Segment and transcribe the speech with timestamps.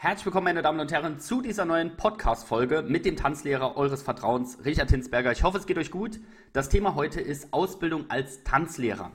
[0.00, 4.64] Herzlich willkommen, meine Damen und Herren, zu dieser neuen Podcast-Folge mit dem Tanzlehrer eures Vertrauens,
[4.64, 5.32] Richard Hinsberger.
[5.32, 6.20] Ich hoffe, es geht euch gut.
[6.52, 9.10] Das Thema heute ist Ausbildung als Tanzlehrer.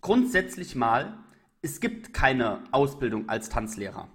[0.00, 1.18] Grundsätzlich mal,
[1.60, 4.06] es gibt keine Ausbildung als Tanzlehrer.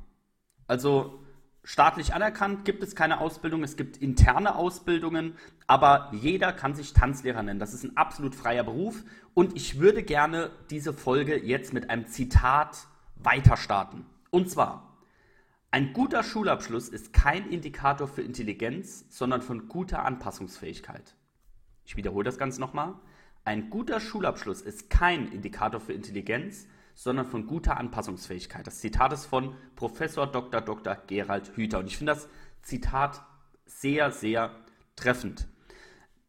[0.66, 1.26] Also
[1.66, 5.36] staatlich anerkannt gibt es keine Ausbildung, es gibt interne Ausbildungen,
[5.68, 7.60] aber jeder kann sich Tanzlehrer nennen.
[7.60, 9.04] Das ist ein absolut freier Beruf
[9.34, 12.88] und ich würde gerne diese Folge jetzt mit einem Zitat
[13.18, 14.06] weiter starten.
[14.30, 14.87] Und zwar,
[15.78, 21.14] ein guter Schulabschluss ist kein Indikator für Intelligenz, sondern von guter Anpassungsfähigkeit.
[21.86, 22.96] Ich wiederhole das Ganze nochmal.
[23.46, 28.66] Ein guter Schulabschluss ist kein Indikator für Intelligenz, sondern von guter Anpassungsfähigkeit.
[28.66, 30.62] Das Zitat ist von Professor Dr.
[30.62, 30.98] Dr.
[31.06, 31.78] Gerald Hüther.
[31.78, 32.28] Und ich finde das
[32.64, 33.24] Zitat
[33.68, 34.56] sehr, sehr
[34.96, 35.48] treffend.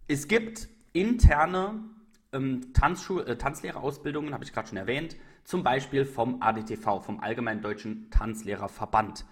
[0.09, 1.85] Es gibt interne
[2.33, 8.11] ähm, äh, Tanzlehrerausbildungen, habe ich gerade schon erwähnt, zum Beispiel vom ADTV, vom Allgemeinen Deutschen
[8.11, 9.25] Tanzlehrerverband.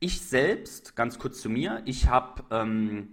[0.00, 3.08] Ich selbst, ganz kurz zu mir, ich habe ähm,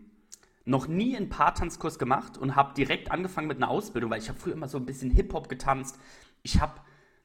[0.65, 4.39] noch nie einen Paartanzkurs gemacht und habe direkt angefangen mit einer Ausbildung, weil ich habe
[4.39, 5.99] früher immer so ein bisschen Hip-Hop getanzt.
[6.43, 6.81] Ich habe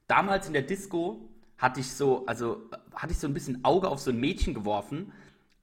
[0.06, 4.00] damals in der Disco hatte ich so, also hatte ich so ein bisschen Auge auf
[4.00, 5.12] so ein Mädchen geworfen,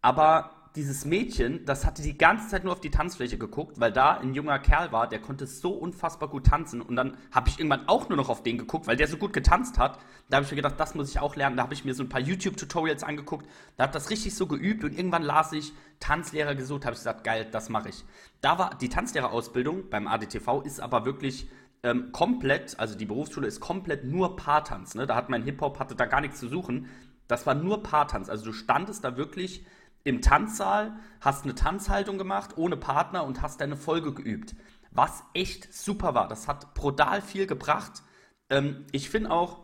[0.01, 4.17] aber dieses Mädchen, das hatte die ganze Zeit nur auf die Tanzfläche geguckt, weil da
[4.17, 6.81] ein junger Kerl war, der konnte so unfassbar gut tanzen.
[6.81, 9.33] Und dann habe ich irgendwann auch nur noch auf den geguckt, weil der so gut
[9.33, 9.99] getanzt hat.
[10.29, 11.57] Da habe ich mir gedacht, das muss ich auch lernen.
[11.57, 13.47] Da habe ich mir so ein paar YouTube-Tutorials angeguckt.
[13.77, 17.23] Da habe das richtig so geübt und irgendwann las ich Tanzlehrer gesucht, habe ich gesagt,
[17.23, 18.03] geil, das mache ich.
[18.41, 21.47] Da war die Tanzlehrerausbildung beim ADTV ist aber wirklich
[21.83, 24.95] ähm, komplett, also die Berufsschule ist komplett nur Paartanz.
[24.95, 25.05] Ne?
[25.05, 26.89] Da hat mein Hip-Hop, hatte da gar nichts zu suchen.
[27.27, 28.27] Das war nur Paartanz.
[28.27, 29.65] Also du standest da wirklich
[30.03, 34.55] im Tanzsaal, hast eine Tanzhaltung gemacht ohne Partner und hast deine Folge geübt.
[34.91, 36.27] Was echt super war.
[36.27, 38.03] Das hat brutal viel gebracht.
[38.49, 39.59] Ähm, ich finde auch,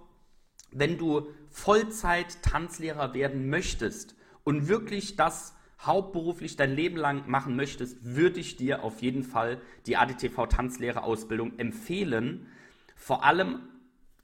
[0.72, 8.40] wenn du Vollzeit-Tanzlehrer werden möchtest und wirklich das hauptberuflich dein Leben lang machen möchtest, würde
[8.40, 12.47] ich dir auf jeden Fall die ADTV Tanzlehrerausbildung empfehlen.
[12.96, 13.62] Vor allem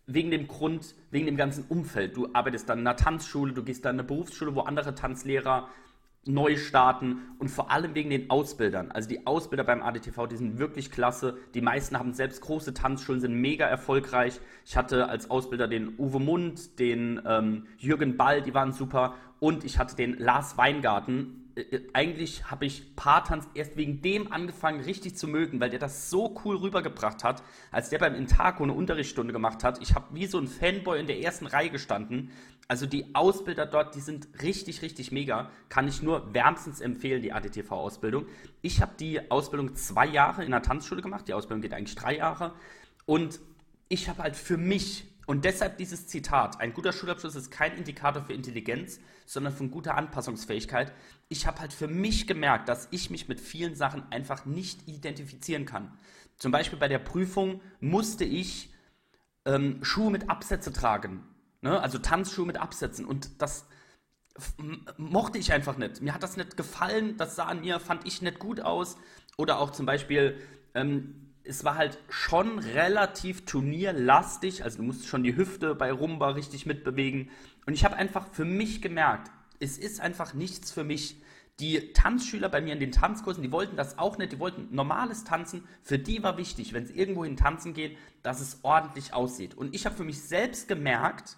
[0.07, 2.15] wegen dem Grund, wegen dem ganzen Umfeld.
[2.15, 5.69] Du arbeitest dann in einer Tanzschule, du gehst dann in eine Berufsschule, wo andere Tanzlehrer
[6.25, 8.91] neu starten und vor allem wegen den Ausbildern.
[8.91, 11.37] Also die Ausbilder beim ADTV, die sind wirklich klasse.
[11.53, 14.39] Die meisten haben selbst große Tanzschulen, sind mega erfolgreich.
[14.65, 19.13] Ich hatte als Ausbilder den Uwe Mund, den ähm, Jürgen Ball, die waren super.
[19.39, 24.81] Und ich hatte den Lars Weingarten, äh, eigentlich habe ich Paartanz erst wegen dem angefangen,
[24.81, 28.73] richtig zu mögen, weil der das so cool rübergebracht hat, als der beim Intaco eine
[28.73, 29.81] Unterrichtsstunde gemacht hat.
[29.81, 32.31] Ich habe wie so ein Fanboy in der ersten Reihe gestanden.
[32.67, 35.51] Also die Ausbilder dort, die sind richtig, richtig mega.
[35.69, 38.25] Kann ich nur wärmstens empfehlen, die ADTV-Ausbildung.
[38.61, 41.27] Ich habe die Ausbildung zwei Jahre in der Tanzschule gemacht.
[41.27, 42.53] Die Ausbildung geht eigentlich drei Jahre.
[43.05, 43.39] Und
[43.87, 48.23] ich habe halt für mich und deshalb dieses Zitat, ein guter Schulabschluss ist kein Indikator
[48.23, 50.91] für Intelligenz, sondern von guter Anpassungsfähigkeit.
[51.29, 55.65] Ich habe halt für mich gemerkt, dass ich mich mit vielen Sachen einfach nicht identifizieren
[55.65, 55.97] kann.
[56.37, 58.71] Zum Beispiel bei der Prüfung musste ich
[59.45, 61.23] ähm, Schuhe mit Absätze tragen,
[61.61, 61.79] ne?
[61.79, 63.67] also Tanzschuhe mit Absätzen und das
[64.97, 66.01] mochte ich einfach nicht.
[66.01, 68.97] Mir hat das nicht gefallen, das sah an mir, fand ich nicht gut aus.
[69.37, 70.37] Oder auch zum Beispiel
[70.73, 76.29] ähm, es war halt schon relativ turnierlastig, also du musst schon die Hüfte bei Rumba
[76.29, 77.29] richtig mitbewegen.
[77.65, 81.21] Und ich habe einfach für mich gemerkt, es ist einfach nichts für mich.
[81.59, 85.23] Die Tanzschüler bei mir in den Tanzkursen, die wollten das auch nicht, die wollten normales
[85.23, 85.65] Tanzen.
[85.83, 89.53] Für die war wichtig, wenn es irgendwo hin tanzen geht, dass es ordentlich aussieht.
[89.53, 91.37] Und ich habe für mich selbst gemerkt,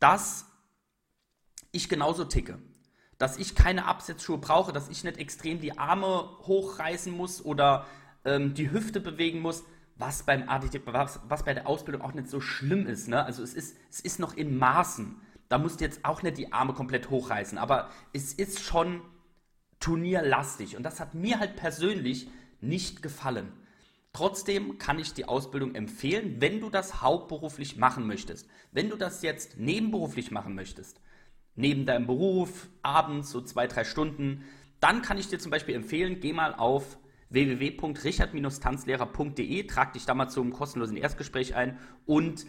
[0.00, 0.46] dass
[1.70, 2.58] ich genauso ticke.
[3.18, 7.86] Dass ich keine Absetzschuhe brauche, dass ich nicht extrem die Arme hochreißen muss oder
[8.24, 9.64] ähm, die Hüfte bewegen muss,
[9.96, 13.08] was beim ADT, was, was, bei der Ausbildung auch nicht so schlimm ist.
[13.08, 13.22] Ne?
[13.24, 15.20] Also es ist, es ist noch in Maßen.
[15.48, 19.02] Da musst du jetzt auch nicht die Arme komplett hochreißen, aber es ist schon
[19.80, 22.28] turnierlastig und das hat mir halt persönlich
[22.60, 23.52] nicht gefallen.
[24.12, 28.48] Trotzdem kann ich die Ausbildung empfehlen, wenn du das hauptberuflich machen möchtest.
[28.72, 31.00] Wenn du das jetzt nebenberuflich machen möchtest,
[31.54, 34.44] neben deinem Beruf, abends so zwei, drei Stunden,
[34.80, 36.98] dann kann ich dir zum Beispiel empfehlen, geh mal auf
[37.30, 39.66] www.richard-tanzlehrer.de.
[39.66, 42.46] Trag dich da mal zum kostenlosen Erstgespräch ein und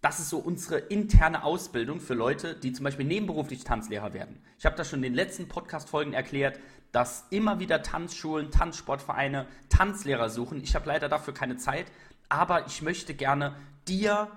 [0.00, 4.40] das ist so unsere interne Ausbildung für Leute, die zum Beispiel nebenberuflich Tanzlehrer werden.
[4.58, 6.58] Ich habe das schon in den letzten Podcast-Folgen erklärt,
[6.90, 10.62] dass immer wieder Tanzschulen, Tanzsportvereine Tanzlehrer suchen.
[10.62, 11.86] Ich habe leider dafür keine Zeit,
[12.28, 13.56] aber ich möchte gerne
[13.88, 14.30] dir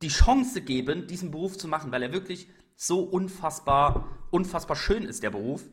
[0.00, 5.22] die Chance geben, diesen Beruf zu machen, weil er wirklich so unfassbar, unfassbar schön ist,
[5.22, 5.64] der Beruf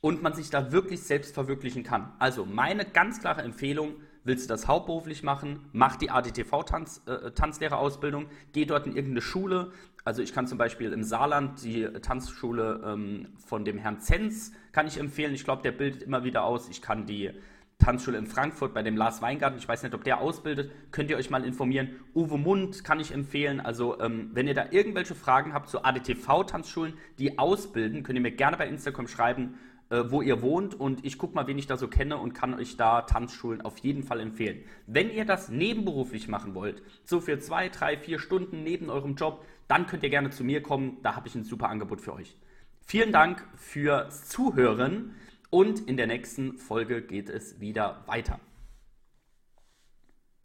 [0.00, 2.12] und man sich da wirklich selbst verwirklichen kann.
[2.18, 3.94] Also meine ganz klare Empfehlung,
[4.24, 9.72] willst du das hauptberuflich machen, mach die ADTV-Tanzlehrerausbildung, -Tanz, äh, geh dort in irgendeine Schule,
[10.04, 14.86] Also ich kann zum Beispiel im Saarland die Tanzschule ähm, von dem Herrn Zenz kann
[14.86, 15.34] ich empfehlen.
[15.34, 16.68] Ich glaube, der bildet immer wieder aus.
[16.68, 17.32] Ich kann die
[17.78, 21.16] Tanzschule in Frankfurt bei dem Lars Weingarten, ich weiß nicht, ob der ausbildet, könnt ihr
[21.16, 21.90] euch mal informieren.
[22.14, 23.60] Uwe Mund kann ich empfehlen.
[23.60, 28.30] Also ähm, wenn ihr da irgendwelche Fragen habt zu ADTV-Tanzschulen, die ausbilden, könnt ihr mir
[28.30, 31.76] gerne bei Instagram schreiben, äh, wo ihr wohnt und ich gucke mal, wen ich da
[31.76, 34.64] so kenne und kann euch da Tanzschulen auf jeden Fall empfehlen.
[34.86, 39.44] Wenn ihr das nebenberuflich machen wollt, so für zwei, drei, vier Stunden neben eurem Job,
[39.68, 40.98] dann könnt ihr gerne zu mir kommen.
[41.02, 42.36] Da habe ich ein super Angebot für euch.
[42.80, 45.14] Vielen Dank fürs Zuhören
[45.50, 48.40] und in der nächsten Folge geht es wieder weiter.